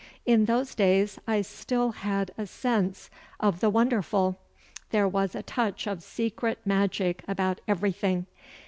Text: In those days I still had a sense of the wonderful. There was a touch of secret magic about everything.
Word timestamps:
In 0.25 0.45
those 0.45 0.73
days 0.73 1.19
I 1.27 1.43
still 1.43 1.91
had 1.91 2.31
a 2.35 2.47
sense 2.47 3.11
of 3.39 3.59
the 3.59 3.69
wonderful. 3.69 4.39
There 4.89 5.07
was 5.07 5.35
a 5.35 5.43
touch 5.43 5.85
of 5.85 6.01
secret 6.01 6.57
magic 6.65 7.23
about 7.27 7.61
everything. 7.67 8.25